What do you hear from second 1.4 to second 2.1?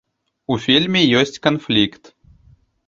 канфлікт.